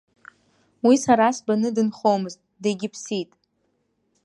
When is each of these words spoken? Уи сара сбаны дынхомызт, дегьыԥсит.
Уи 0.85 0.95
сара 1.05 1.27
сбаны 1.37 1.69
дынхомызт, 1.75 2.39
дегьыԥсит. 2.63 3.29